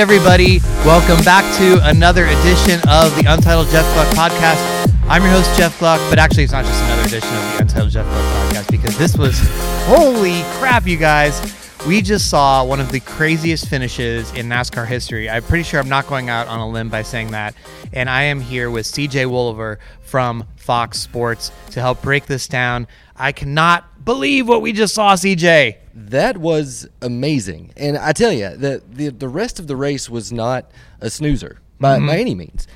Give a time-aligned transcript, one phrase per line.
[0.00, 4.90] everybody, welcome back to another edition of the Untitled Jeff Gluck podcast.
[5.06, 7.90] I'm your host, Jeff Gluck, but actually, it's not just another edition of the Untitled
[7.90, 9.38] Jeff Gluck podcast because this was
[9.84, 11.38] holy crap, you guys.
[11.86, 15.28] We just saw one of the craziest finishes in NASCAR history.
[15.28, 17.54] I'm pretty sure I'm not going out on a limb by saying that.
[17.92, 22.86] And I am here with CJ Woliver from Fox Sports to help break this down.
[23.16, 25.76] I cannot believe what we just saw, CJ.
[26.08, 30.32] That was amazing, and I tell you, the the, the rest of the race was
[30.32, 32.06] not a snoozer by, mm-hmm.
[32.06, 32.66] by any means,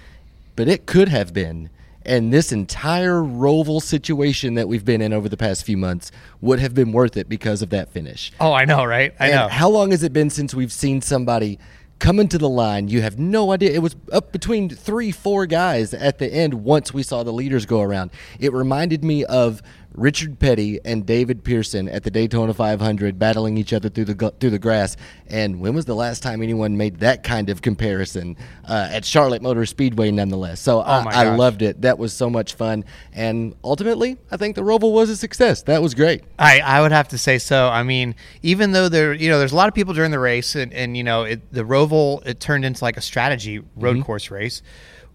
[0.57, 1.71] but it could have been.
[2.07, 6.61] And this entire Roval situation that we've been in over the past few months would
[6.61, 8.31] have been worth it because of that finish.
[8.41, 9.15] Oh, I know, right?
[9.19, 9.49] I And know.
[9.49, 11.59] How long has it been since we've seen somebody
[12.01, 12.89] come into the line?
[12.89, 13.73] You have no idea.
[13.73, 17.65] It was up between three, four guys at the end once we saw the leaders
[17.65, 18.11] go around.
[18.39, 19.63] It reminded me of
[19.95, 24.51] Richard Petty and David Pearson at the Daytona 500 battling each other through the through
[24.51, 24.97] the grass.
[25.29, 28.37] And when was the last time anyone made that kind of comparison
[28.69, 30.11] uh, at Charlotte Motor Speedway?
[30.11, 31.83] Nonetheless, so Oh I, I loved it.
[31.83, 35.63] That was so much fun, and ultimately, I think the Roval was a success.
[35.63, 36.23] That was great.
[36.39, 37.69] I, I would have to say so.
[37.69, 40.55] I mean, even though there, you know, there's a lot of people during the race,
[40.55, 44.31] and, and you know, it, the Roval it turned into like a strategy road course
[44.31, 44.63] race,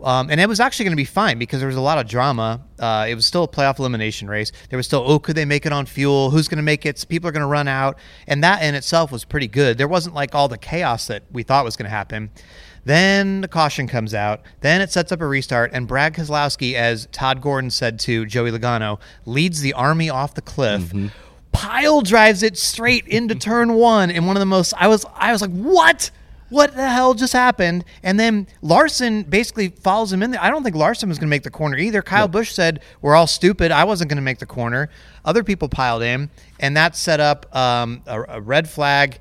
[0.02, 2.08] um, and it was actually going to be fine because there was a lot of
[2.08, 2.62] drama.
[2.80, 4.52] Uh, it was still a playoff elimination race.
[4.70, 6.30] There was still, oh, could they make it on fuel?
[6.30, 7.06] Who's going to make it?
[7.10, 7.98] People are going to run out,
[8.28, 9.78] and that in itself was pretty good.
[9.78, 12.30] There wasn't like all the chaos that we thought was going to happen.
[12.86, 14.42] Then the caution comes out.
[14.62, 18.52] Then it sets up a restart, and Brad Keselowski, as Todd Gordon said to Joey
[18.52, 20.94] Logano, leads the army off the cliff.
[21.52, 24.74] Pile drives it straight into turn one, and one of the most.
[24.78, 26.10] I was, I was like, what?
[26.50, 27.86] What the hell just happened?
[28.04, 30.42] And then Larson basically follows him in there.
[30.42, 32.02] I don't think Larson was going to make the corner either.
[32.02, 33.72] Kyle Busch said, "We're all stupid.
[33.72, 34.90] I wasn't going to make the corner."
[35.26, 36.30] Other people piled in,
[36.60, 39.20] and that set up um, a, a red flag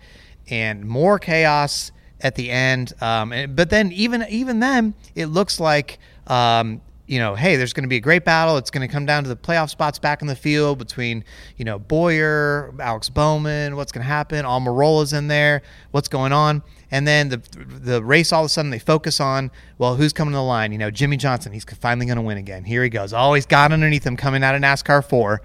[0.49, 2.93] and more chaos at the end.
[3.01, 5.99] Um, and, but then even even then, it looks like
[6.29, 8.59] um, you know, hey, there's going to be a great battle.
[8.59, 11.25] It's going to come down to the playoff spots back in the field between
[11.57, 13.77] you know Bowyer, Alex Bowman.
[13.77, 14.45] What's going to happen?
[14.45, 15.63] Almirola's in there.
[15.91, 16.63] What's going on?
[16.91, 20.33] And then the the race all of a sudden they focus on well, who's coming
[20.33, 20.73] to the line?
[20.73, 21.53] You know, Jimmie Johnson.
[21.53, 22.65] He's finally going to win again.
[22.65, 23.13] Here he goes.
[23.13, 25.43] Oh, he's got underneath him coming out of NASCAR four.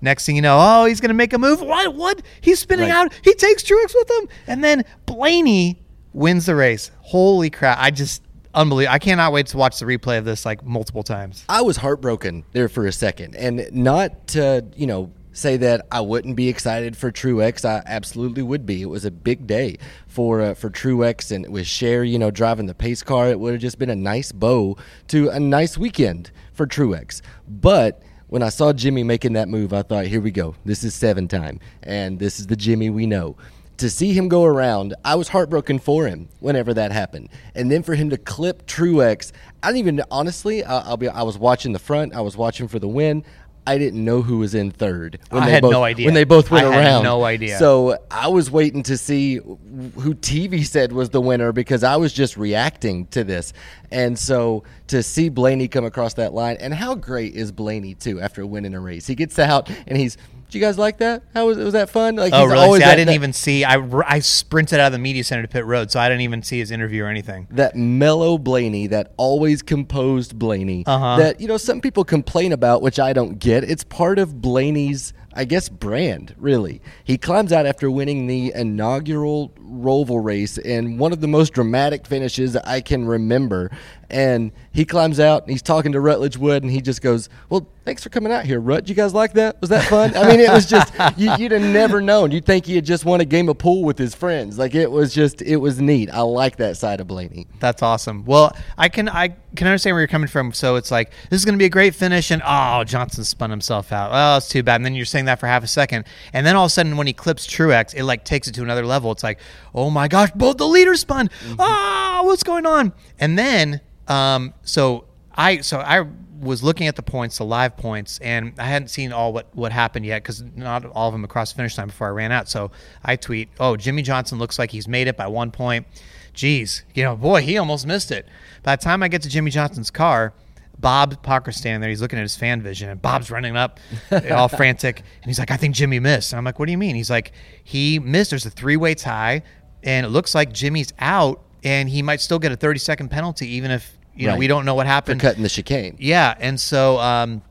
[0.00, 1.60] Next thing you know, oh, he's going to make a move.
[1.62, 1.94] What?
[1.94, 2.22] What?
[2.40, 3.06] He's spinning Right.
[3.06, 3.12] out.
[3.22, 5.80] He takes Truex with him, and then Blaney
[6.12, 6.90] wins the race.
[7.00, 7.78] Holy crap!
[7.80, 8.22] I just
[8.54, 8.94] unbelievable.
[8.94, 11.44] I cannot wait to watch the replay of this like multiple times.
[11.48, 16.00] I was heartbroken there for a second, and not to you know say that I
[16.00, 17.64] wouldn't be excited for Truex.
[17.64, 18.82] I absolutely would be.
[18.82, 22.66] It was a big day for uh, for Truex, and with Cher, you know, driving
[22.66, 24.76] the pace car, it would have just been a nice bow
[25.08, 27.20] to a nice weekend for Truex.
[27.46, 30.56] But when I saw Jimmy making that move, I thought, here we go.
[30.64, 33.36] This is seven time, and this is the Jimmy we know
[33.78, 37.28] to see him go around, I was heartbroken for him whenever that happened.
[37.54, 39.32] And then for him to clip Truex,
[39.62, 40.64] I don't even honestly.
[40.64, 41.08] I'll be.
[41.08, 42.14] I was watching the front.
[42.14, 43.24] I was watching for the win.
[43.66, 46.06] I didn't know who was in third when I they had both, no idea.
[46.06, 47.02] when they both went I had around.
[47.04, 47.58] no idea.
[47.58, 52.12] So I was waiting to see who TV said was the winner because I was
[52.12, 53.52] just reacting to this.
[53.90, 58.20] And so to see Blaney come across that line, and how great is Blaney too
[58.20, 59.06] after winning a race?
[59.06, 60.16] He gets out and he's.
[60.48, 61.22] Did you guys like that?
[61.34, 62.16] How was was that fun?
[62.16, 62.64] Like Oh, he's really?
[62.64, 63.64] always See, I that- didn't that- even see.
[63.64, 63.76] I,
[64.06, 66.58] I sprinted out of the media center to pit road, so I didn't even see
[66.60, 67.48] his interview or anything.
[67.50, 71.16] that mellow Blaney, that always composed Blaney, Uh-huh.
[71.18, 73.64] that you know some people complain about, which I don't get.
[73.64, 76.34] It's part of Blaney's, I guess, brand.
[76.38, 81.52] Really, he climbs out after winning the inaugural Roval race in one of the most
[81.52, 83.70] dramatic finishes I can remember.
[84.08, 87.66] And he climbs out and he's talking to Rutledge Wood, and he just goes, "Well,
[87.86, 88.88] thanks for coming out here, Rut.
[88.88, 89.60] You guys like that?
[89.60, 90.14] Was that fun?
[90.16, 92.32] I mean, it was just you, you'd have never known.
[92.32, 94.58] You'd think he had just won a game of pool with his friends.
[94.58, 96.10] Like it was just, it was neat.
[96.12, 97.46] I like that side of Blaney.
[97.60, 98.24] That's awesome.
[98.24, 100.52] Well, I can I can understand where you're coming from.
[100.52, 103.50] So it's like this is going to be a great finish, and oh, Johnson spun
[103.50, 104.10] himself out.
[104.12, 104.76] Oh, it's too bad.
[104.76, 106.96] And then you're saying that for half a second, and then all of a sudden,
[106.96, 109.12] when he clips Truex, it like takes it to another level.
[109.12, 109.38] It's like,
[109.74, 111.30] oh my gosh, both the leaders spun.
[111.58, 112.92] Ah, what's going on?
[113.18, 115.04] And then, um, so
[115.34, 116.06] I so I
[116.40, 119.72] was looking at the points, the live points, and I hadn't seen all what what
[119.72, 122.48] happened yet because not all of them across the finish line before I ran out.
[122.48, 122.70] So
[123.04, 125.86] I tweet, oh, Jimmie Johnson looks like he's made it by one point.
[126.32, 128.28] Geez, you know, boy, he almost missed it.
[128.62, 130.34] By the time I get to Jimmie Johnson's car,
[130.78, 131.88] Bob Pockrass standing there.
[131.88, 133.80] He's looking at his fan vision, and Bob's running up,
[134.30, 136.78] all frantic, and he's like, "I think Jimmy missed." And I'm like, "What do you
[136.78, 137.32] mean?" He's like,
[137.64, 138.30] "He missed.
[138.30, 139.42] There's a three way tie,
[139.82, 143.48] and it looks like Jimmy's out, and he might still get a 30 second penalty,
[143.48, 145.96] even if you know we don't know what for happened." cutting the chicane.
[145.98, 147.42] Yeah, and so um,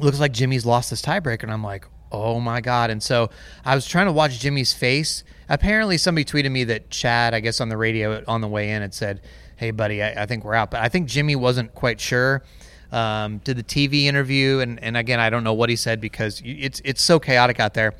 [0.00, 2.90] looks like Jimmy's lost this tiebreaker, and I'm like, Oh my god!
[2.90, 3.30] And so
[3.64, 5.24] I was trying to watch Jimmy's face.
[5.48, 8.82] Apparently, somebody tweeted me that Chad, I guess on the radio on the way in,
[8.82, 9.22] had said,
[9.56, 12.42] "Hey, buddy, I, I think we're out." But I think Jimmy wasn't quite sure.
[12.92, 16.42] Um, did the TV interview, and, and again, I don't know what he said because
[16.44, 17.94] it's it's so chaotic out there.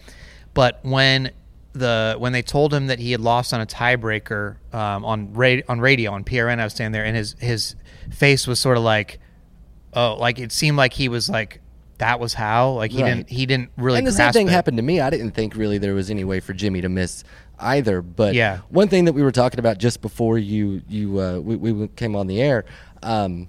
[0.52, 1.30] But when
[1.72, 5.62] the when they told him that he had lost on a tiebreaker um, on ra-
[5.68, 7.76] on radio on PRN, I was standing there, and his his
[8.10, 9.18] face was sort of like,
[9.94, 11.60] oh, like it seemed like he was like
[11.98, 13.14] that was how like he Right.
[13.14, 13.98] didn't he didn't really.
[13.98, 14.50] and the same thing it.
[14.52, 15.00] happened to me.
[15.00, 17.22] I didn't think really there was any way for Jimmy to miss
[17.58, 18.02] either.
[18.02, 18.58] But Yeah.
[18.70, 22.16] one thing that we were talking about just before you you uh, we, we came
[22.16, 22.64] on the air,
[23.02, 23.48] um,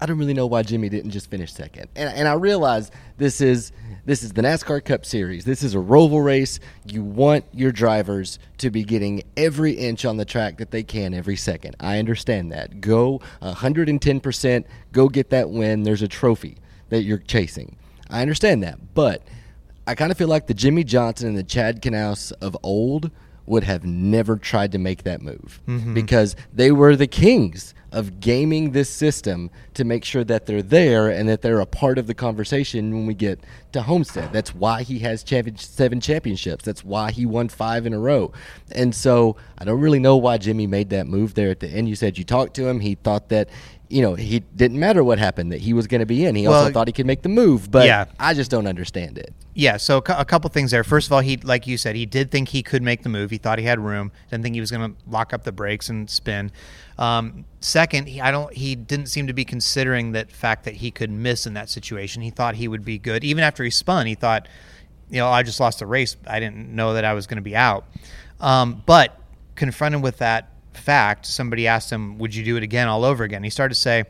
[0.00, 1.88] I don't really know why Jimmy didn't just finish second.
[1.94, 3.70] And, and I realize this is
[4.04, 5.44] this is the NASCAR Cup Series.
[5.44, 6.58] This is a roval race.
[6.84, 11.14] You want your drivers to be getting every inch on the track that they can
[11.14, 11.76] every second.
[11.78, 12.80] I understand that.
[12.80, 14.64] Go 110%.
[14.90, 15.84] Go get that win.
[15.84, 16.56] There's a trophy
[16.88, 17.76] that you're chasing.
[18.10, 18.94] I understand that.
[18.94, 19.22] But
[19.86, 23.10] I kind of feel like the Jimmie Johnson and the Chad Knaus of old
[23.46, 25.94] would have never tried to make that move mm-hmm.
[25.94, 31.10] because they were the kings of gaming this system to make sure that they're there
[31.10, 33.38] and that they're a part of the conversation when we get
[33.72, 34.32] to Homestead.
[34.32, 35.22] That's why he has
[35.56, 36.64] seven championships.
[36.64, 38.32] That's why he won five in a row.
[38.74, 41.88] And so I don't really know why Jimmy made that move there at the end.
[41.88, 42.80] You said you talked to him.
[42.80, 43.48] He thought that.
[43.92, 46.34] You know, he didn't matter what happened; that he was going to be in.
[46.34, 48.06] He also thought he could make the move, but Yeah.
[48.18, 49.34] I just don't understand it.
[49.54, 50.82] Yeah, so a a couple things there.
[50.82, 53.30] First of all, he like you said, he did think he could make the move.
[53.30, 54.10] He thought he had room.
[54.30, 56.50] Didn't think he was going to lock up the brakes and spin.
[56.96, 58.50] Um, second, he, I don't.
[58.54, 62.22] He didn't seem to be considering that fact that he could miss in that situation.
[62.22, 64.06] He thought he would be good even after he spun.
[64.06, 64.48] He thought,
[65.10, 66.16] you know, I just lost the race.
[66.26, 67.84] I didn't know that I was going to be out.
[68.40, 69.20] Um, but
[69.54, 73.42] confronted with that fact, somebody asked him, "Would you do it again, all over again?"
[73.42, 74.04] He started to say,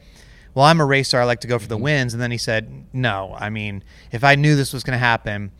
[0.54, 1.20] "Well, I'm a racer.
[1.20, 1.84] I like to go for the mm-hmm.
[1.84, 3.34] wins." And then he said, "No.
[3.38, 5.50] I mean, if I knew this was going to happen,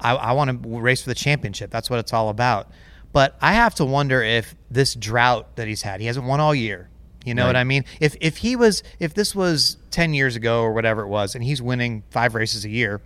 [0.00, 1.70] I, I want to race for the championship.
[1.70, 2.70] That's what it's all about."
[3.12, 6.54] But I have to wonder if this drought that he's had, he hasn't won all
[6.54, 6.90] year.
[7.24, 7.48] You know Right.
[7.48, 7.84] what I mean?
[8.00, 11.42] If if he was, if this was ten years ago or whatever it was, and
[11.42, 13.00] he's winning five races a year,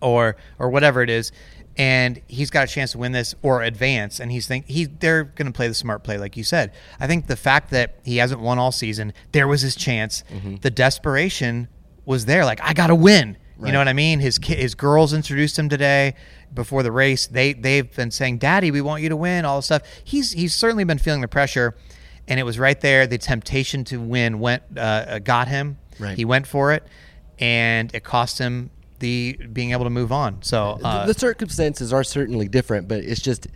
[0.00, 1.32] or or whatever it is,
[1.78, 5.24] and he's got a chance to win this or advance, and he's think he they're
[5.24, 6.72] going to play the smart play, like you said.
[6.98, 10.24] I think the fact that he hasn't won all season, there was his chance.
[10.62, 11.68] The desperation
[12.04, 13.36] was there, like I got to win.
[13.58, 14.20] You know what I mean?
[14.20, 16.14] His ki- his girls introduced him today
[16.52, 17.26] before the race.
[17.26, 19.82] They they've been saying, "Daddy, we want you to win." All this stuff.
[20.04, 21.74] He's he's certainly been feeling the pressure,
[22.28, 23.06] and it was right there.
[23.06, 25.78] The temptation to win went uh, got him.
[25.98, 26.16] Right.
[26.18, 26.86] He went for it,
[27.38, 30.42] and it cost him the being able to move on.
[30.42, 33.46] So The- uh, the circumstances are certainly different, but it's just,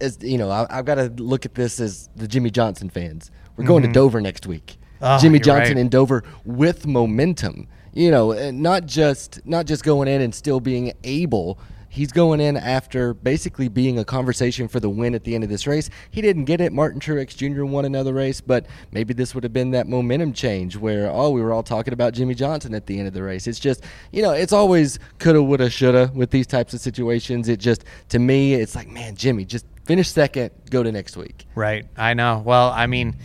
[0.00, 3.30] as you know, I, I've got to look at this as the Jimmie Johnson fans.
[3.56, 4.78] We're going to Dover next week.
[5.02, 5.80] Ah, Jimmie Johnson right.
[5.80, 7.68] in Dover with momentum.
[7.92, 11.58] You know, not just not just going in and still being able.
[11.90, 15.50] He's going in after basically being a conversation for the win at the end of
[15.50, 15.90] this race.
[16.10, 16.72] He didn't get it.
[16.72, 17.64] Martin Truex Jr.
[17.64, 21.42] won another race, but maybe this would have been that momentum change where, oh, we
[21.42, 23.46] were all talking about Jimmie Johnson at the end of the race.
[23.46, 27.48] It's just, you know, it's always coulda, woulda, shoulda with these types of situations.
[27.48, 31.46] It just, to me, it's like, man, Jimmy, just finish second, go to next week.
[31.56, 31.86] Right.
[31.96, 32.42] I know.
[32.46, 33.16] Well, I mean,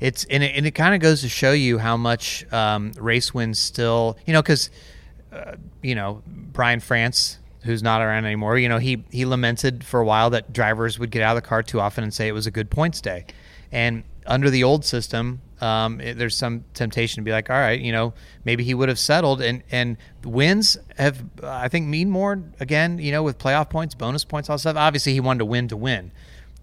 [0.00, 3.58] it's and it, it kind of goes to show you how much um, race wins
[3.58, 4.16] still.
[4.26, 4.70] You know, because
[5.32, 8.58] uh, you know Brian France, who's not around anymore.
[8.58, 11.48] You know, he he lamented for a while that drivers would get out of the
[11.48, 13.26] car too often and say it was a good points day,
[13.70, 15.40] and under the old system.
[15.60, 18.88] Um, it- there's some temptation to be like, all right, you know, maybe he would
[18.88, 23.68] have settled, and and wins have, I think, mean more again, you know, with playoff
[23.68, 24.76] points, bonus points, all stuff.
[24.76, 26.12] Obviously, he wanted to win to win,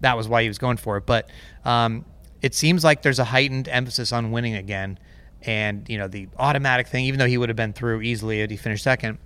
[0.00, 1.04] that was why he was going for it.
[1.04, 1.28] But
[1.66, 2.06] um,
[2.40, 4.98] it seems like there's a heightened emphasis on winning again,
[5.42, 7.04] and you know the automatic thing.
[7.04, 9.18] Even though he would have been through easily if he finished second,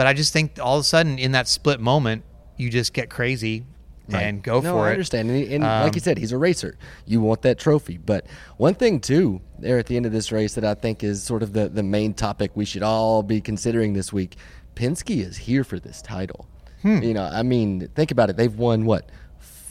[0.00, 2.24] but I just think all of a sudden in that split moment,
[2.56, 3.66] you just get crazy
[4.08, 4.92] and go no, for I it.
[4.92, 5.30] understand.
[5.30, 6.78] And, and Um, like you said, he's a racer.
[7.04, 7.98] You want that trophy.
[7.98, 8.24] But
[8.56, 11.42] one thing, too, there at the end of this race that I think is sort
[11.42, 14.36] of the, the main topic we should all be considering this week
[14.74, 16.48] Penske is here for this title.
[16.80, 17.02] Hmm.
[17.02, 18.38] You know, I mean, think about it.
[18.38, 19.10] They've won what?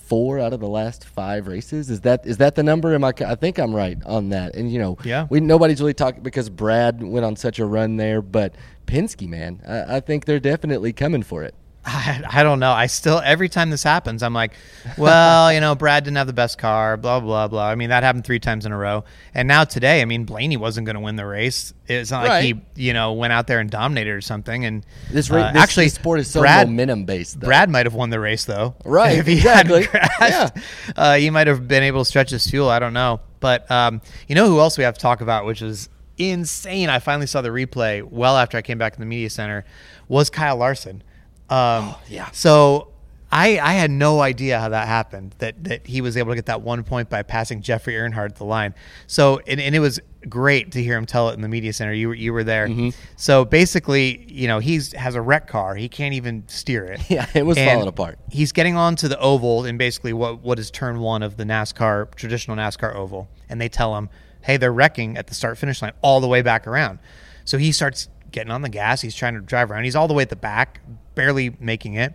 [0.10, 1.90] Four out of the last five races.
[1.92, 2.96] Is that is that the number?
[2.96, 3.14] Am I?
[3.26, 4.56] I think I'm right on that.
[4.56, 5.28] And you know, Yeah.
[5.30, 8.22] we nobody's really talking because Brad went on such a run there.
[8.24, 8.56] But
[8.88, 11.54] Penske, man, I, I think they're definitely coming for it.
[11.86, 12.72] I, I don't know.
[12.72, 14.54] I still every time this happens, I'm like,
[14.98, 17.68] well, you know, Brad didn't have the best car, blah blah blah.
[17.68, 20.58] I mean, that happened three times in a row, and now today, I mean, Blaney
[20.58, 21.74] wasn't going to win the race.
[21.88, 24.66] It's not like he, you know, went out there and dominated or something.
[24.66, 27.40] And This, ra- uh, this actually, this sport is so Brad, momentum based.
[27.40, 27.48] Though.
[27.48, 28.76] Brad might have won the race though.
[28.86, 29.84] Right, If he exactly.
[29.86, 30.94] hadn't crashed, Yeah.
[30.96, 32.70] uh, he might have been able to stretch his fuel.
[32.70, 33.22] I don't know.
[33.40, 36.90] But um, you know who else we have to talk about, which is insane.
[36.90, 39.66] I finally saw the replay well after I came back in the media center.
[40.10, 41.02] Was Kyle Larson?
[41.50, 42.30] Um, Oh, yeah.
[42.32, 42.90] So
[43.32, 45.36] I I had no idea how that happened.
[45.38, 48.46] That that he was able to get that one point by passing Jeffrey Earnhardt the
[48.46, 48.74] line.
[49.08, 51.94] So and, and it was great to hear him tell it in the media center.
[51.94, 52.68] You were you were there.
[52.68, 52.90] Mm-hmm.
[53.18, 55.76] So basically, you know, he's has a wreck car.
[55.76, 57.02] He can't even steer it.
[57.10, 58.20] Yeah, it was And falling apart.
[58.30, 62.14] He's getting onto the oval in basically what what is turn one of the NASCAR
[62.16, 64.10] traditional NASCAR oval, and they tell him,
[64.42, 67.00] "Hey, they're wrecking at the start finish line all the way back around."
[67.46, 69.02] So he starts getting on the gas.
[69.02, 69.84] He's trying to drive around.
[69.84, 70.82] He's all the way at the back,
[71.20, 72.14] barely making it.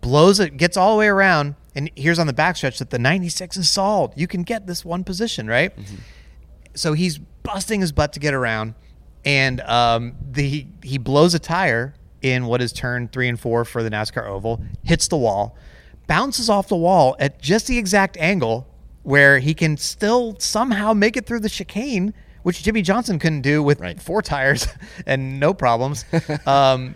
[0.00, 3.56] Blows it, gets all the way around, and here's on the backstretch that the 96
[3.56, 4.16] is solved.
[4.16, 5.72] You can get this one position, right?
[6.74, 8.74] so he's busting his butt to get around,
[9.24, 13.82] and um, the he blows a tire in what is turn three and four for
[13.82, 15.56] the NASCAR oval, hits the wall,
[16.06, 18.68] bounces off the wall at just the exact angle
[19.02, 22.14] where he can still somehow make it through the chicane,
[22.44, 24.00] which Jimmie Johnson couldn't do with Right.
[24.00, 24.68] four tires
[25.06, 26.04] and no problems.
[26.46, 26.94] um,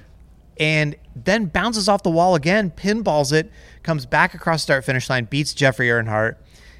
[0.62, 3.50] and then bounces off the wall again, pinballs it,
[3.83, 6.37] comes back across start finish line, beats Jeffrey Earnhardt.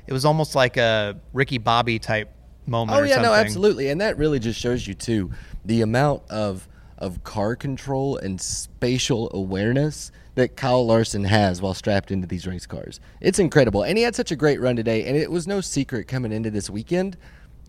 [0.07, 2.31] It was almost like a Ricky Bobby type
[2.65, 2.97] moment.
[2.97, 5.33] Oh yeah, no, absolutely, and that really just shows you too
[5.65, 12.13] the amount of of car control and spatial awareness that Kyle Larson has while strapped
[12.13, 13.01] into these race cars.
[13.21, 15.05] It's incredible, and he had such a great run today.
[15.05, 17.17] And it was no secret coming into this weekend.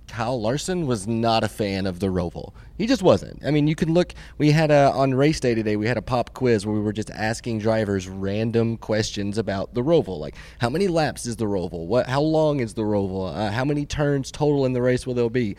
[0.08, 2.54] Kyle Larson was not a fan of the Roval.
[2.78, 3.44] He just wasn't.
[3.46, 4.14] I mean, you can look.
[4.38, 5.76] We had a on race day today.
[5.76, 9.82] We had a pop quiz where we were just asking drivers random questions about the
[9.82, 11.86] Roval, like how many laps is the Roval?
[11.86, 12.08] What?
[12.08, 13.36] How long is the Roval?
[13.36, 15.56] Uh, how many turns total in the race will there be?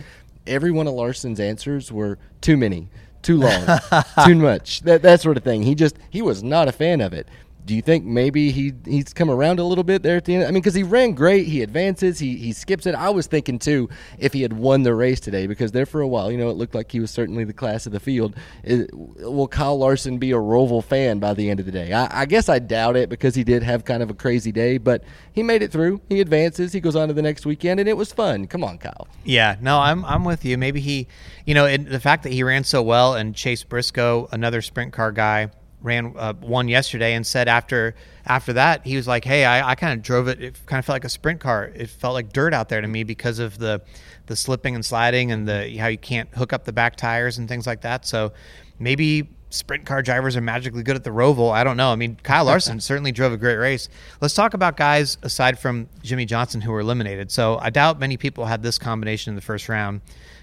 [0.46, 2.88] Every one of Larson's answers were too many,
[3.22, 3.78] too long,
[4.26, 5.62] too much, that that sort of thing.
[5.62, 7.28] He just he was not a fan of it.
[7.66, 10.44] Do you think maybe he he's come around a little bit there at the end?
[10.44, 12.94] I mean, because he ran great, he advances, he he skips it.
[12.94, 16.08] I was thinking too if he had won the race today, because there for a
[16.08, 18.36] while, you know, it looked like he was certainly the class of the field.
[18.62, 21.92] Is- will Kyle Larson be a Roval fan by the end of the day?
[21.92, 24.76] I, I guess I doubt it because he did have kind of a crazy day,
[24.76, 25.02] but
[25.32, 26.02] he made it through.
[26.08, 28.46] He advances, he goes on to the next weekend, and it was fun.
[28.46, 29.08] Come on, Kyle.
[29.24, 30.58] Yeah, no, I'm I'm with you.
[30.58, 31.08] Maybe he,
[31.46, 35.12] you know, the fact that he ran so well and Chase Briscoe, another sprint car
[35.12, 35.50] guy,
[35.84, 37.94] ran uh, one yesterday and said after
[38.26, 40.42] after that he was like, hey, I, I kind of drove it.
[40.42, 41.70] It kind of felt like a sprint car.
[41.74, 43.82] It felt like dirt out there to me because of the
[44.26, 47.48] the slipping and sliding and the how you can't hook up the back tires and
[47.48, 48.06] things like that.
[48.06, 48.32] So
[48.78, 51.52] maybe sprint car drivers are magically good at the Roval.
[51.52, 51.90] I don't know.
[51.90, 53.88] I mean, Kyle Larson certainly drove a great race.
[54.20, 57.30] Let's talk about guys aside from Jimmie Johnson who were eliminated.
[57.30, 60.00] So I doubt many people had this combination in the first round,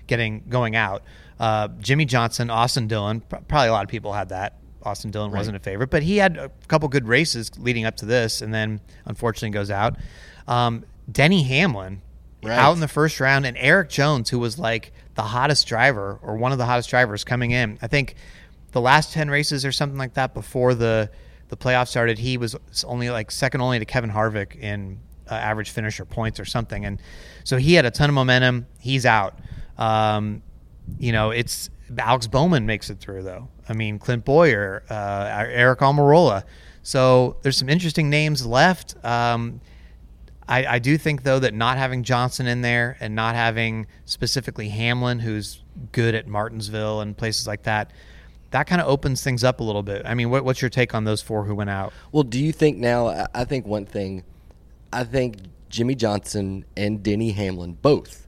[0.07, 1.03] getting going out.
[1.39, 4.61] Uh, Jimmie Johnson, Austin Dillon, pr- probably a lot of people had that.
[4.84, 8.06] Austin Dillon wasn't a favorite, but he had a couple good races leading up to
[8.06, 9.96] this, and then unfortunately goes out.
[10.48, 12.02] Um, Denny Hamlin
[12.44, 12.58] Right.
[12.58, 16.36] out in the first round, and Erik Jones, who was like the hottest driver or
[16.38, 17.78] one of the hottest drivers coming in.
[17.84, 18.16] I think
[18.72, 21.12] the last ten races or something like that before the
[21.50, 25.70] the playoff started, he was only like second only to Kevin Harvick in uh, average
[25.70, 27.00] finisher points or something, and
[27.44, 28.66] so he had a ton of momentum.
[28.80, 29.38] He's out.
[29.78, 30.42] Um,
[30.98, 33.50] you know, it's Alex Bowman makes it through though.
[33.72, 36.44] I mean, Clint Bowyer, uh, Aric Almirola.
[36.84, 38.96] So there's some interesting names left.
[39.06, 39.62] Um,
[40.46, 44.68] I, I do think though that not having Johnson in there and not having specifically
[44.68, 45.62] Hamlin, who's
[45.94, 47.92] good at Martinsville and places like that,
[48.50, 50.01] that kind of opens things up a little bit.
[50.06, 51.94] I mean, what, what's your take on those four who went out?
[52.12, 53.08] Well, do you think now?
[53.08, 54.25] I- I think one thing,
[54.92, 55.38] I think
[55.70, 58.28] Jimmie Johnson and Denny Hamlin both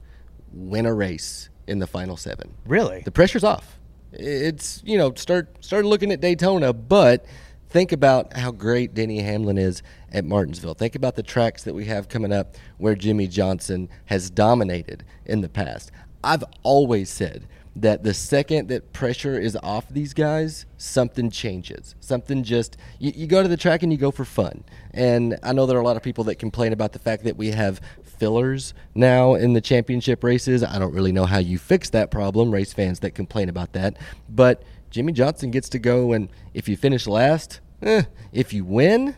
[0.54, 2.54] win a race in the final seven.
[2.66, 3.02] Really?
[3.04, 3.78] The pressure's off.
[4.16, 7.26] It's you know start start looking at Daytona, but
[7.68, 10.74] think about how great Denny Hamlin is at Martinsville.
[10.74, 15.40] Think about the tracks that we have coming up where Jimmie Johnson has dominated in
[15.40, 15.90] the past.
[16.22, 21.96] I've always said that the second that pressure is off these guys, something changes.
[21.98, 24.64] Something just you, you go to the track and you go for fun.
[24.92, 27.36] And I know there are a lot of people that complain about the fact that
[27.36, 27.80] we have
[28.24, 30.64] fillers now in the championship races.
[30.64, 33.98] I don't really know how you fix that problem, race fans that complain about that.
[34.30, 39.14] But Jimmie Johnson gets to go, and if you finish last, eh, if you win,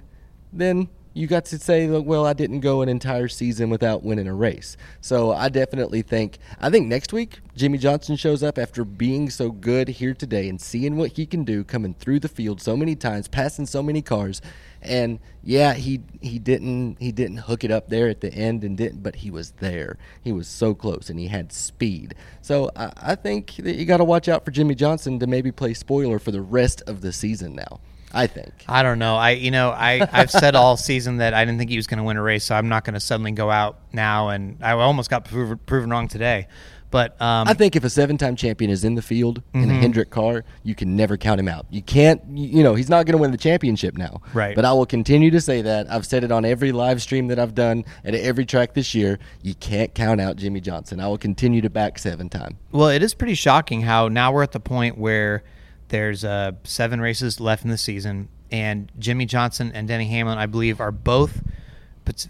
[0.52, 4.34] then you got to say, well, I didn't go an entire season without winning a
[4.34, 4.76] race.
[5.00, 9.52] So I definitely think, I think next week, Jimmie Johnson shows up after being so
[9.52, 12.96] good here today and seeing what he can do coming through the field so many
[12.96, 14.42] times, passing so many cars.
[14.82, 18.76] And yeah, he he didn't he didn't hook it up there at the end and
[18.76, 19.98] didn't, but he was there.
[20.22, 22.14] He was so close and he had speed.
[22.42, 25.52] So I, I think that you got to watch out for Jimmie Johnson to maybe
[25.52, 27.80] play spoiler for the rest of the season now.
[28.12, 28.52] I think.
[28.68, 29.16] I don't know.
[29.16, 31.98] I you know I I've said all season that I didn't think he was going
[31.98, 34.28] to win a race, so I'm not going to suddenly go out now.
[34.30, 36.48] And I almost got proven, proven wrong today.
[36.96, 39.70] But um, I think if a seven-time champion is in the field in Mm-hmm.
[39.70, 41.66] a Hendrick car, you can never count him out.
[41.68, 44.22] You can't, you know, he's not going to win the championship now.
[44.32, 44.56] Right.
[44.56, 45.90] But I will continue to say that.
[45.92, 49.18] I've said it on every live stream that I've done at every track this year.
[49.42, 50.98] You can't count out Jimmie Johnson.
[50.98, 52.56] I will continue to back seven-time.
[52.72, 55.44] Well, it is pretty shocking how now we're at the point where
[55.88, 60.46] there's uh, seven races left in the season, and Jimmie Johnson and Denny Hamlin, I
[60.46, 61.42] believe, are both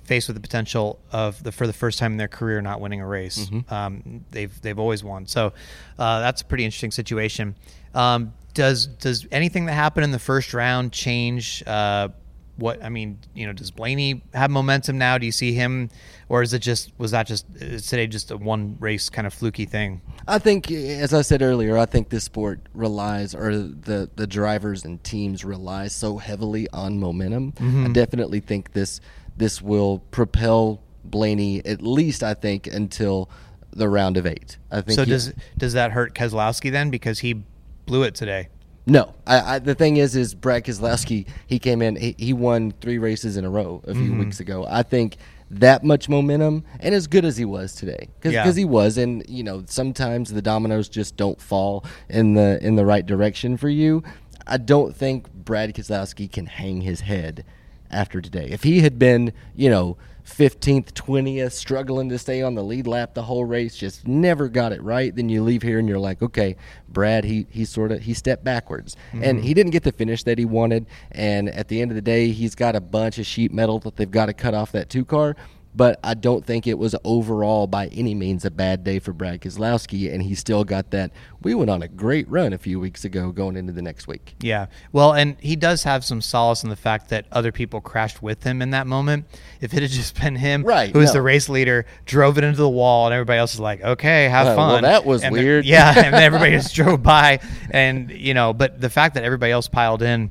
[0.04, 3.00] faced with the potential of the for the first time in their career not winning
[3.00, 3.50] a race.
[3.68, 5.52] Um, they've they've always won, so
[5.98, 7.54] uh, that's a pretty interesting situation.
[7.94, 11.62] Um, does does anything that happened in the first round change?
[11.66, 12.08] Uh,
[12.56, 15.18] what I mean, you know, does Blaney have momentum now?
[15.18, 15.90] Do you see him,
[16.28, 19.34] or is it just was that just is today just a one race kind of
[19.34, 20.00] fluky thing?
[20.26, 24.84] I think, as I said earlier, I think this sport relies, or the the drivers
[24.86, 27.52] and teams rely so heavily on momentum.
[27.60, 29.00] I definitely think this
[29.36, 32.22] this will propel Blaney at least.
[32.22, 33.30] I think until
[33.70, 34.58] the round of eight.
[34.70, 34.96] I think.
[34.96, 37.42] So he- does does that hurt Keselowski then because he
[37.86, 38.48] blew it today?
[38.88, 41.26] No, I, I, the thing is, is Brad Keselowski.
[41.48, 41.96] He came in.
[41.96, 44.20] He, he won three races in a row a few mm-hmm.
[44.20, 44.64] weeks ago.
[44.68, 45.16] I think
[45.50, 48.52] that much momentum, and as good as he was today, because Yeah.
[48.52, 52.86] he was, and you know, sometimes the dominoes just don't fall in the in the
[52.86, 54.04] right direction for you.
[54.46, 57.44] I don't think Brad Keselowski can hang his head
[57.90, 58.48] after today.
[58.50, 59.96] If he had been, you know.
[60.26, 64.72] 15th, 20th, struggling to stay on the lead lap the whole race, just never got
[64.72, 65.14] it right.
[65.14, 66.56] Then you leave here and you're like, okay,
[66.88, 69.38] Brad, he he sort of he stepped backwards, and mm-hmm.
[69.38, 70.86] he didn't get the finish that he wanted.
[71.12, 73.94] And at the end of the day, he's got a bunch of sheet metal that
[73.94, 75.36] they've got to cut off that two car.
[75.76, 79.42] But I don't think it was overall by any means a bad day for Brad
[79.42, 81.10] Keselowski, and he still got that.
[81.42, 84.36] We went on a great run a few weeks ago, going into the next week.
[84.40, 84.66] Yeah.
[84.90, 88.42] Well, and he does have some solace in the fact that other people crashed with
[88.42, 89.26] him in that moment.
[89.60, 91.14] If it had just been him, Right, who was no.
[91.14, 94.46] the race leader, drove it into the wall, and everybody else is like, "Okay, have
[94.46, 95.66] Well, well, fun." that was And weird.
[95.66, 99.68] yeah, and everybody just drove by, and you know, but the fact that everybody else
[99.68, 100.30] piled in,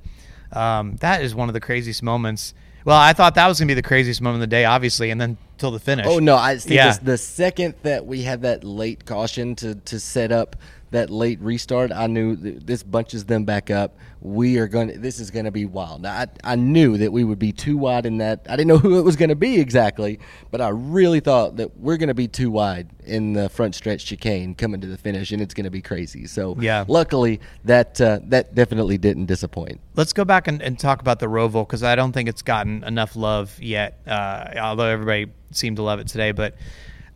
[0.53, 2.55] um, that is one of the craziest moments.
[2.85, 5.19] Well, I thought that was gonna be the craziest moment of the day, obviously, and
[5.19, 6.05] then till the finish.
[6.07, 6.35] Oh no!
[6.35, 6.75] I see.
[6.75, 6.95] Yeah.
[7.01, 10.55] The second that we had that late caution to to set up
[10.95, 13.95] that late restart, I knew th- this bunches them back up.
[14.21, 14.87] We are going.
[14.89, 16.01] to This is going to be wild.
[16.01, 18.45] Now, I I knew that we would be too wide in that.
[18.49, 20.19] I didn't know who it was going to be exactly,
[20.51, 24.05] but I really thought that we're going to be too wide in the front stretch
[24.05, 26.25] chicane coming to the finish, and it's going to be crazy.
[26.25, 26.85] So Yeah.
[26.87, 29.79] luckily that uh, that definitely didn't disappoint.
[29.95, 32.83] Let's go back and, and talk about the Roval because I don't think it's gotten
[32.83, 33.99] enough love yet.
[34.07, 36.55] Uh, although everybody seemed to love it today, but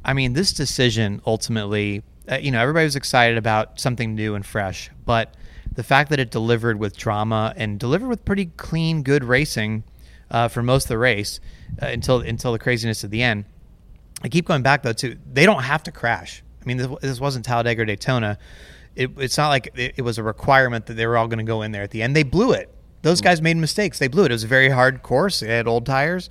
[0.06, 4.46] I mean, this decision ultimately, uh, you know, everybody was excited about something new and
[4.46, 5.34] fresh, but
[5.74, 9.84] the fact that it delivered with drama and delivered with pretty clean, good racing
[10.30, 11.40] uh, for most of the race
[11.82, 13.46] uh, until until the craziness at the end.
[14.22, 16.44] I keep going back though to they don't have to crash.
[16.62, 18.38] I mean, this, this wasn't Talladega or Daytona.
[18.96, 21.46] It, it's not like it, it was a requirement that they were all going to
[21.46, 22.16] go in there at the end.
[22.16, 22.74] They blew it.
[23.02, 23.98] Those guys made mistakes.
[23.98, 24.32] They blew it.
[24.32, 25.40] It was a very hard course.
[25.40, 26.30] They had old tires,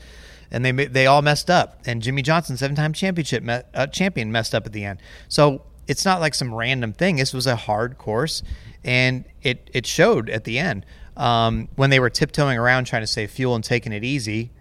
[0.50, 1.80] and they they all messed up.
[1.86, 5.00] And Jimmie Johnson, seven time championship me- uh, champion, messed up at the end.
[5.28, 7.16] So it's not like some random thing.
[7.16, 8.42] This was a hard course,
[8.84, 13.08] and it it showed at the end um, when they were tiptoeing around trying to
[13.08, 14.52] save fuel and taking it easy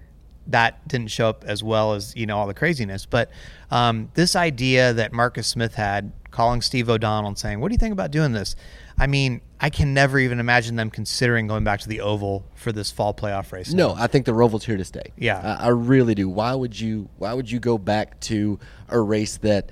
[0.48, 3.06] that didn't show up as well as you know all the craziness.
[3.06, 3.30] But
[3.70, 7.80] um, this idea that Marcus Smith had calling Steve O'Donnell and saying, "What do you
[7.80, 8.56] think about doing this?"
[8.98, 12.72] I mean, I can never even imagine them considering going back to the oval for
[12.72, 13.72] this fall playoff race.
[13.72, 15.14] No, I think the Oval's here to stay.
[15.18, 15.58] Yeah.
[15.60, 16.28] I, I really do.
[16.30, 17.10] Why would you?
[17.18, 18.60] Why would you go back to
[18.90, 19.72] a race that?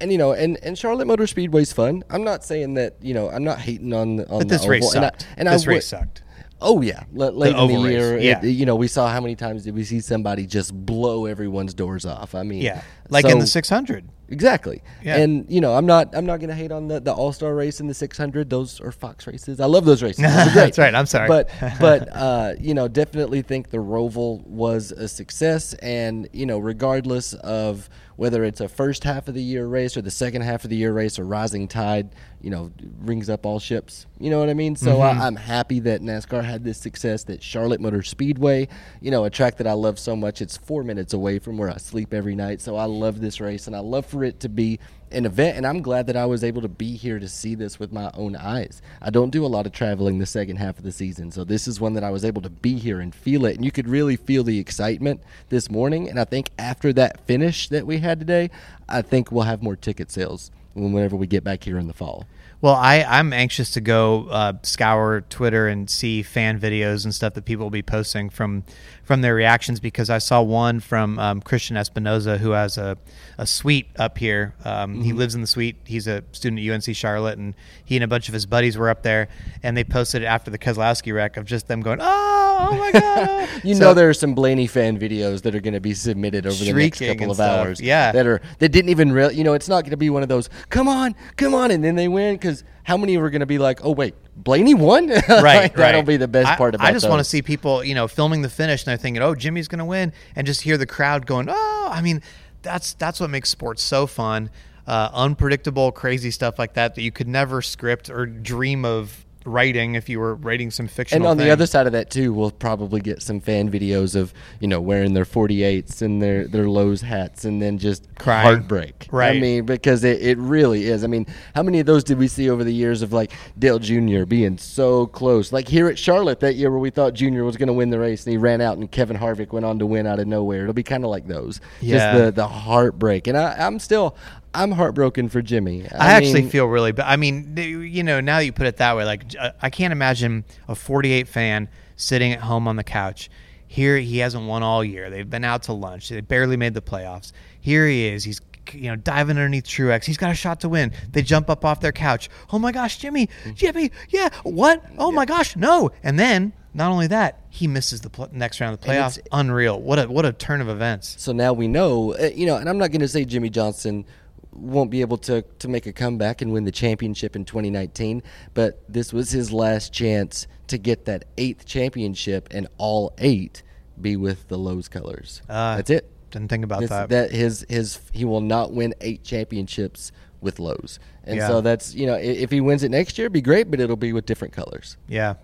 [0.00, 2.04] And you know, and, and Charlotte Motor Speedway's fun.
[2.10, 3.30] I'm not saying that you know.
[3.30, 5.26] I'm not hating on on but the this race oval, and I- sucked.
[5.36, 6.22] And this would- race sucked.
[6.64, 8.38] Oh yeah, L- late in the year, yeah.
[8.40, 11.74] it- you know, we saw how many times did we see somebody just blow everyone's
[11.74, 12.36] doors off?
[12.36, 14.08] I mean, Yeah, like in the 600.
[14.28, 14.80] Exactly.
[15.02, 15.16] Yeah.
[15.16, 17.54] And you know, I'm not I'm not going to hate on the, the All Star
[17.54, 18.48] race and the 600.
[18.48, 19.60] Those are Fox races.
[19.60, 20.22] I love those races.
[20.22, 20.54] Those.
[20.54, 20.94] That's right.
[20.94, 21.28] I'm sorry.
[21.28, 25.74] But but uh, you know, definitely think the Roval was a success.
[25.74, 27.90] And you know, regardless of
[28.22, 30.76] whether it's a first half of the year race or the second half of the
[30.76, 32.08] year race, a rising tide,
[32.40, 34.06] you know, rings up all ships.
[34.20, 34.76] You know what I mean?
[34.76, 35.20] So Mm-hmm.
[35.20, 37.24] I, I'm happy that NASCAR had this success.
[37.24, 38.68] That Charlotte Motor Speedway,
[39.00, 40.40] you know, a track that I love so much.
[40.40, 42.60] It's four minutes away from where I sleep every night.
[42.60, 44.78] So I love this race, and I love for it to be
[45.12, 45.56] an event.
[45.56, 48.10] And I'm glad that I was able to be here to see this with my
[48.14, 48.82] own eyes.
[49.00, 51.68] I don't do a lot of traveling the second half of the season, so this
[51.68, 53.56] is one that I was able to be here and feel it.
[53.56, 56.08] And you could really feel the excitement this morning.
[56.08, 58.50] And I think after that finish that we had today,
[58.88, 62.26] I think we'll have more ticket sales whenever we get back here in the fall.
[62.62, 67.34] Well, I, I'm anxious to go uh, scour Twitter and see fan videos and stuff
[67.34, 68.62] that people will be posting from
[69.02, 72.96] from their reactions because I saw one from um, Christian Espinoza who has a,
[73.36, 74.54] a suite up here.
[74.64, 75.02] Um, Mm-hmm.
[75.02, 75.76] He lives in the suite.
[75.84, 78.88] He's a student at UNC Charlotte, and he and a bunch of his buddies were
[78.90, 79.28] up there,
[79.62, 82.92] and they posted it after the Keselowski wreck of just them going, "Oh, oh my
[82.92, 85.80] god!" oh." You So- know there are some Blaney fan videos that are going to
[85.80, 87.80] be submitted over the next couple of stuff, hours.
[87.80, 88.10] yeah.
[88.12, 89.36] that are that didn't even really.
[89.36, 90.48] You know, it's not going to be one of those.
[90.70, 93.58] Come on, come on, and then they win because how many are going to be
[93.58, 95.08] like, oh wait, Blaney won?
[95.28, 96.06] right, Like, That'll right.
[96.06, 96.86] be the best I- part about.
[96.86, 96.88] It.
[96.88, 99.34] I just want to see people, you know, filming the finish and they're thinking, "Oh,
[99.34, 102.20] Jimmy's going to win," and just hear the crowd going, "Oh!" I mean,
[102.62, 104.50] that's that's what makes sports so fun.
[104.86, 109.94] Uh, unpredictable, crazy stuff like that that you could never script or dream of writing
[109.94, 111.26] if you were writing some fictional.
[111.26, 114.32] And on the other side of that too, we'll probably get some fan videos of
[114.60, 118.46] you know wearing their 48s and their their Lowe's hats, and then just Crying.
[118.46, 119.08] heartbreak.
[119.10, 119.36] Right.
[119.36, 121.04] I mean, because it, it really is.
[121.04, 123.78] I mean, how many of those did we see over the years of like Dale
[123.78, 124.24] Jr.
[124.24, 125.52] being so close?
[125.52, 127.42] Like here at Charlotte that year where we thought Jr.
[127.42, 129.78] was going to win the race and he ran out, and Kevin Harvick went on
[129.78, 130.62] to win out of nowhere.
[130.62, 131.60] It'll be kind of like those.
[131.80, 131.96] Yeah.
[131.98, 134.16] Just the the heartbreak, and I, I'm still.
[134.54, 135.86] I'm heartbroken for Jimmy.
[135.90, 137.10] I, actually mean, feel really bad.
[137.10, 139.92] I mean, you know, now that you put it that way, like uh, I can't
[139.92, 143.30] imagine a 48 fan sitting at home on the couch.
[143.66, 145.08] Here he hasn't won all year.
[145.08, 146.10] They've been out to lunch.
[146.10, 147.32] They barely made the playoffs.
[147.60, 148.24] Here he is.
[148.24, 148.40] He's
[148.72, 150.04] you know diving underneath Truex.
[150.04, 150.92] He's got a shot to win.
[151.10, 152.28] They jump up off their couch.
[152.52, 154.84] Oh my gosh, Jimmy, Jimmy, yeah, what?
[154.98, 155.90] Oh my gosh, no!
[156.02, 159.18] And then not only that, he misses the pl- next round of the playoffs.
[159.30, 159.80] Unreal.
[159.80, 161.16] What a what a turn of events.
[161.18, 164.04] So now we know, uh, you know, and I'm not going to say Jimmie Johnson
[164.52, 168.22] won't be able to, to make a comeback and win the championship in 2019,
[168.54, 173.62] but this was his last chance to get that eighth championship and all eight
[174.00, 175.42] be with the Lowe's colors.
[175.48, 176.08] Uh, That's it.
[176.30, 177.08] Didn't think about This- that.
[177.10, 181.46] that his his he will not win eight championships with Lowe's, and Yeah.
[181.46, 183.96] so that's you know if he wins it next year, it'd be great, but it'll
[183.96, 184.96] be with different colors.
[185.08, 185.34] Yeah.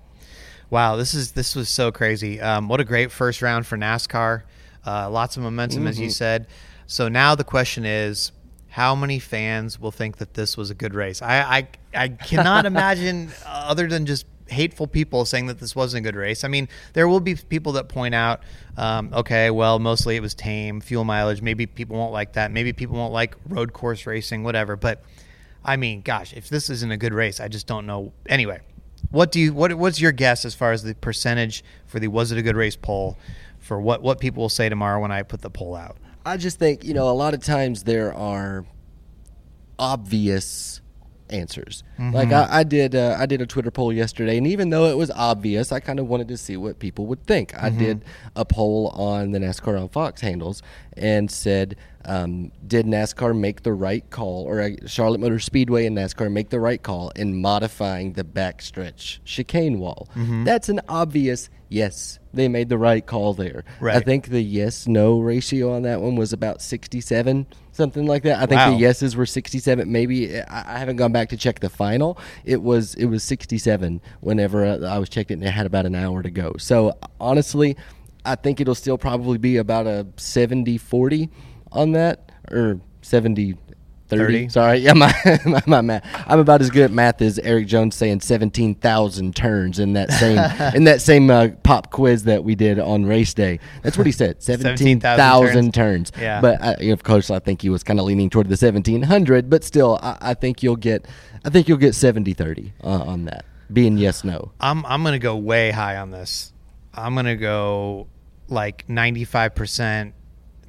[0.70, 2.40] Wow, this is this was so crazy.
[2.40, 4.42] Um, what a great first round for NASCAR.
[4.86, 6.04] Uh, lots of momentum, as Mm-hmm.
[6.04, 6.46] you said.
[6.86, 8.32] So now the question is,
[8.78, 11.20] how many fans will think that this was a good race?
[11.20, 11.68] I I,
[12.04, 16.14] I cannot imagine uh, other than just hateful people saying that this wasn't a good
[16.14, 16.44] race.
[16.44, 18.40] I mean, there will be people that point out,
[18.76, 21.42] um, okay, well, mostly it was tame, fuel mileage.
[21.42, 22.52] Maybe people won't like that.
[22.52, 24.76] Maybe people won't like road course racing, whatever.
[24.76, 25.02] But
[25.64, 28.12] I mean, gosh, if this isn't a good race, I just don't know.
[28.26, 28.60] Anyway,
[29.10, 32.30] what do you what what's your guess as far as the percentage for the was
[32.30, 33.18] it a good race poll
[33.58, 35.96] for what what people will say tomorrow when I put the poll out?
[36.28, 38.66] I just think you know a lot of times there are
[39.78, 40.82] obvious
[41.30, 41.82] answers.
[41.98, 44.96] Like I, I did, uh, I did a Twitter poll yesterday, and even though it
[44.96, 47.52] was obvious, I kind of wanted to see what people would think.
[47.60, 48.04] I did
[48.36, 50.62] a poll on the NASCAR on Fox handles
[50.96, 55.96] and said, um, "Did NASCAR make the right call, or uh, Charlotte Motor Speedway and
[55.96, 60.08] NASCAR make the right call in modifying the backstretch chicane wall?"
[60.44, 62.18] That's an obvious yes.
[62.32, 63.64] They made the right call there.
[63.96, 67.46] I think the yes no ratio on that one was about 67,
[67.78, 68.36] something like that.
[68.36, 68.70] I think Wow.
[68.72, 69.90] the yeses were 67.
[69.90, 72.18] Maybe I haven't gone back to check the final.
[72.44, 75.86] It was it was 67 whenever uh, I was checked it, and it had about
[75.86, 76.54] an hour to go.
[76.58, 77.76] So honestly,
[78.26, 81.30] I think it'll still probably be about a 70-40
[81.72, 83.56] on that, or 70.
[84.08, 84.24] 30.
[84.24, 84.48] 30.
[84.48, 85.12] Sorry, yeah, my,
[85.44, 86.24] my my math.
[86.26, 90.38] I'm about as good at math as Erik Jones saying 17,000 turns in that same
[90.74, 93.60] in that same uh, pop quiz that we did on race day.
[93.82, 96.12] That's what he said, 17,000 turns.
[96.18, 96.40] Yeah.
[96.40, 99.50] But I, of course, I think he was kind of leaning toward the 1700.
[99.50, 101.06] But still, I, I think you'll get,
[101.44, 103.44] I think you'll get 70-30 uh, on that.
[103.70, 104.52] Being yes no.
[104.60, 106.54] I'm I'm gonna go way high on this.
[106.94, 108.06] I'm gonna go
[108.48, 110.14] like 95 percent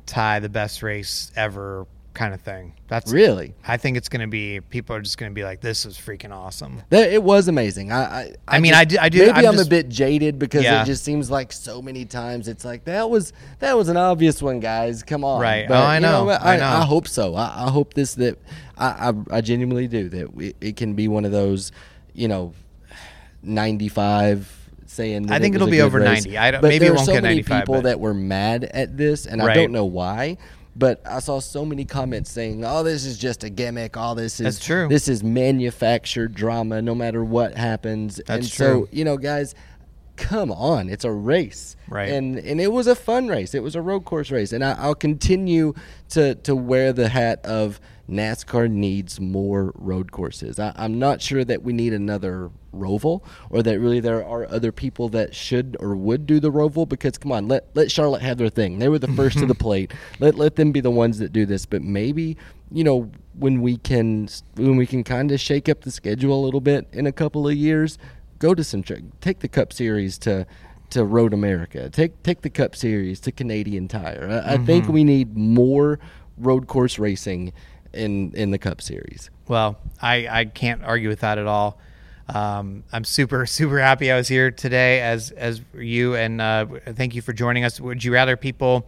[0.06, 1.88] tie the best race ever
[2.20, 2.74] kind of thing.
[2.90, 3.54] That's Really.
[3.66, 6.82] I think it's gonna be people are just gonna be like this is freaking awesome.
[6.90, 7.94] That, it was amazing.
[7.94, 9.88] I, I, I mean, just- I do- I do- Maybe I'm I'm, just- a bit
[9.88, 10.82] jaded because Yeah.
[10.84, 14.42] it just seems like so many times it's like that was that was an obvious
[14.42, 15.02] one, guys.
[15.02, 15.66] Come on, Right.
[15.70, 16.28] Oh, I you know.
[16.30, 16.66] I I, know.
[16.66, 17.36] I hope so.
[17.36, 18.38] I, I hope this that
[18.78, 20.34] I, I, genuinely do that.
[20.36, 21.72] We, it can be one of those,
[22.14, 22.54] you know,
[23.44, 25.28] 95 saying.
[25.28, 26.26] That I think it it'll be over race.
[26.26, 26.38] 90.
[26.38, 28.14] I don't- but maybe it there are won't so get many people but- that were
[28.14, 30.38] mad at this, and I don't know why.
[30.80, 33.98] But I saw so many comments saying, "Oh, this is just a gimmick.
[33.98, 34.88] All this is That's true.
[34.88, 36.82] This is manufactured drama.
[36.82, 38.66] No matter what happens." That's and true.
[38.66, 39.54] so, you know, guys,
[40.20, 41.76] come on, it's a race.
[41.88, 42.10] Right.
[42.10, 43.56] And and it was a fun race.
[43.56, 44.54] It was a road course race.
[44.54, 45.74] And I, I'll continue
[46.10, 50.60] to to wear the hat of NASCAR needs more road courses.
[50.60, 54.72] I, I'm not sure that we need another Roval or that really there are other
[54.72, 58.38] people that should or would do the Roval because come on, let let Charlotte have
[58.38, 58.80] their thing.
[58.80, 59.94] They were the first to the plate.
[60.20, 61.66] Let let them be the ones that do this.
[61.66, 62.38] But maybe,
[62.72, 66.44] you know, when we can when we can kind of shake up the schedule a
[66.44, 67.98] little bit in a couple of years,
[68.40, 68.84] go to some
[69.22, 70.46] take the Cup Series to
[70.92, 71.90] to Road America.
[71.90, 74.44] Take take the Cup Series to Canadian Tire.
[74.46, 74.94] I, I think mm-hmm.
[74.94, 76.00] we need more
[76.38, 77.52] road course racing
[77.94, 79.30] in in the Cup Series.
[79.48, 81.80] Well, I, I can't argue with that at all.
[82.28, 87.16] Um, I'm super super happy I was here today as as you and uh, thank
[87.16, 87.80] you for joining us.
[87.80, 88.88] Would you rather people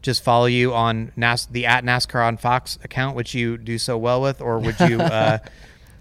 [0.00, 3.98] just follow you on NAS the at NASCAR on Fox account, which you do so
[3.98, 5.00] well with, or would you?
[5.08, 5.38] Uh,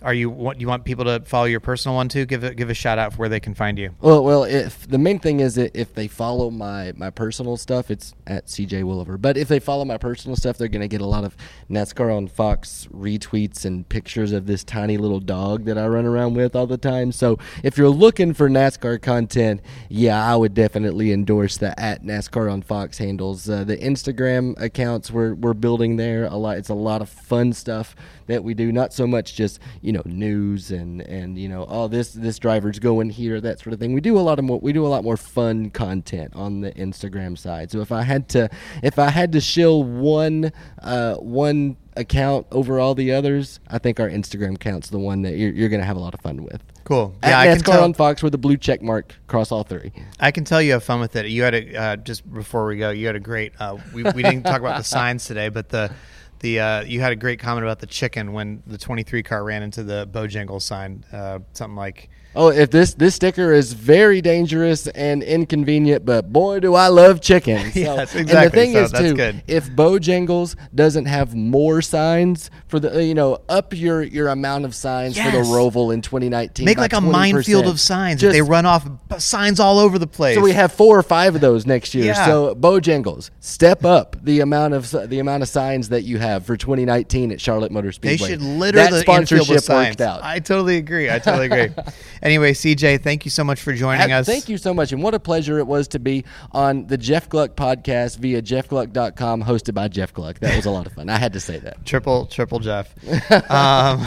[0.02, 2.26] are you what you want people to follow your personal one too?
[2.26, 3.96] Give a, give a shout out for where they can find you.
[4.02, 7.90] Well, well, if the main thing is that if they follow my my personal stuff,
[7.90, 9.20] it's at CJ Woliver.
[9.20, 11.36] But if they follow my personal stuff, they're going to get a lot of
[11.70, 16.36] NASCAR on Fox retweets and pictures of this tiny little dog that I run around
[16.36, 17.12] with all the time.
[17.12, 22.52] So if you're looking for NASCAR content, yeah, I would definitely endorse the at NASCAR
[22.52, 23.50] on Fox handles.
[23.50, 26.58] Uh, the Instagram accounts we're we're building there a lot.
[26.58, 27.96] It's a lot of fun stuff
[28.28, 28.72] that we do.
[28.72, 32.80] Not so much just you know news and and you know oh this this driver's
[32.80, 33.94] going here that sort of thing.
[33.94, 34.60] We do a lot of more.
[34.60, 37.72] We do a lot more fun content on the Instagram side.
[37.72, 38.50] So if I had to
[38.84, 44.00] if I had to shill one uh, one account over all the others, I think
[44.00, 46.44] our Instagram account's the one that you're, you're going to have a lot of fun
[46.44, 46.62] with.
[46.84, 47.16] Cool.
[47.22, 47.84] At Yeah, I can tell.
[47.84, 49.92] on Fox with a blue check mark across all three.
[50.20, 51.26] I can tell you have fun with it.
[51.28, 52.92] You had a uh, just before we go.
[52.92, 53.54] You had a great.
[53.60, 55.92] Uh, we we didn't talk about the signs today, but the
[56.40, 59.64] the uh, you had a great comment about the chicken when the 23 car ran
[59.64, 61.06] into the Bojangles sign.
[61.12, 66.60] Uh, something like, Oh, if this this sticker is very dangerous and inconvenient, but boy,
[66.60, 67.72] do I love chicken.
[67.72, 69.44] So, Yes, And the thing So is, too, good.
[69.48, 74.76] if Bojangles doesn't have more signs for the, you know, up your your amount of
[74.76, 77.12] signs for the Roval in 2019, make like a 20%.
[77.12, 78.22] minefield of signs.
[78.22, 78.88] Just- they run off
[79.18, 80.36] signs all over the place.
[80.36, 82.06] so we have four or five of those next year.
[82.06, 82.26] Yeah.
[82.28, 86.56] So Bojangles, step up the amount of the amount of signs that you have for
[86.56, 88.18] 2019 at Charlotte Motor Speedway.
[88.18, 90.24] They should litter that the sponsorship worked out.
[90.24, 91.10] I totally agree.
[91.10, 91.74] I totally agree.
[92.22, 94.26] anyway, CJ, thank you so much for joining Uh, us.
[94.26, 94.92] Thank you so much.
[94.92, 99.44] And what a pleasure it was to be on the Jeff Gluck podcast via jeffgluck.com,
[99.44, 100.40] hosted by Jeff Gluck.
[100.40, 101.10] That was a lot of fun.
[101.10, 101.86] I had to say that.
[101.86, 102.94] triple triple Jeff.
[103.52, 104.06] um,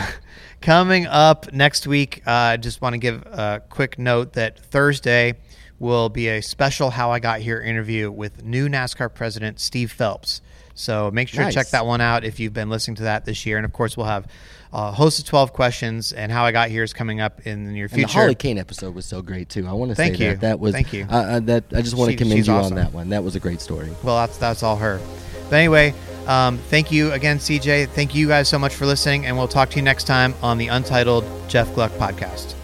[0.60, 5.34] coming up next week, uh, I just want to give a quick note that Thursday
[5.78, 10.42] will be a special "How I Got Here" interview with new NASCAR president Steve Phelps.
[10.80, 11.54] So make sure Nice.
[11.54, 13.56] to check that one out if you've been listening to that this year.
[13.58, 14.26] And of course, we'll have
[14.72, 17.72] a host of twelve questions, and "How I Got here is coming up in the
[17.72, 18.18] near And the future.
[18.20, 19.66] Holly Cain episode was so great too.
[19.66, 20.30] I want to say Thank you.
[20.30, 21.06] that that was Thank you.
[21.10, 22.72] Uh, uh, that I just want She- to commend you awesome.
[22.78, 23.08] on that one.
[23.10, 23.90] That was a great story.
[24.02, 25.00] Well, that's that's all her.
[25.50, 25.92] But anyway,
[26.28, 27.86] um, thank you again, CJ.
[27.86, 30.58] Thank you guys so much for listening, and we'll talk to you next time on
[30.58, 32.54] the Untitled Jeff Gluck podcast.